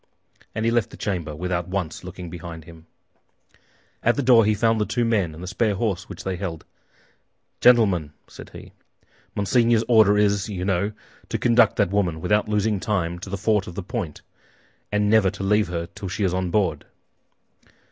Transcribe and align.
And 0.55 0.65
he 0.65 0.71
left 0.71 0.89
the 0.89 0.97
chamber 0.97 1.35
without 1.35 1.67
once 1.67 2.03
looking 2.03 2.31
behind 2.31 2.63
him. 2.63 2.87
At 4.01 4.15
the 4.15 4.23
door 4.23 4.45
he 4.45 4.55
found 4.55 4.81
the 4.81 4.85
two 4.87 5.05
men 5.05 5.35
and 5.35 5.43
the 5.43 5.47
spare 5.47 5.75
horse 5.75 6.09
which 6.09 6.23
they 6.23 6.37
held. 6.37 6.65
"Gentlemen," 7.59 8.11
said 8.27 8.49
he, 8.49 8.71
"Monseigneur's 9.35 9.83
order 9.87 10.17
is, 10.17 10.49
you 10.49 10.65
know, 10.65 10.91
to 11.29 11.37
conduct 11.37 11.75
that 11.75 11.91
woman, 11.91 12.19
without 12.19 12.49
losing 12.49 12.79
time, 12.79 13.19
to 13.19 13.37
Fort 13.37 13.67
La 13.67 13.83
Pointe, 13.83 14.23
and 14.91 15.07
never 15.07 15.29
to 15.29 15.43
leave 15.43 15.67
her 15.67 15.85
till 15.93 16.07
she 16.07 16.23
is 16.23 16.33
on 16.33 16.49
board." 16.49 16.87